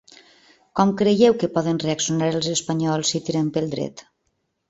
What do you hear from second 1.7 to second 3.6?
reaccionar els espanyols si tirem